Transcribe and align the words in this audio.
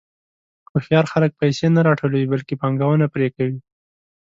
هوښیار 0.71 1.05
خلک 1.13 1.31
پیسې 1.41 1.65
نه 1.75 1.81
راټولوي، 1.87 2.25
بلکې 2.33 2.59
پانګونه 2.61 3.05
پرې 3.13 3.27
کوي. 3.35 3.57